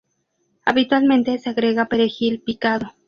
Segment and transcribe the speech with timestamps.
[0.65, 2.91] Habitualmente se agrega perejil picado.